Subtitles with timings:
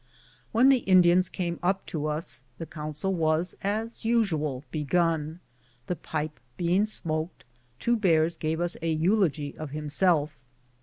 [0.51, 5.41] When the Indians came up to us, the council was, as usual, begun.
[5.85, 7.45] The pipe being smoked,
[7.77, 10.39] Two Bears gave us a eulogy of himself.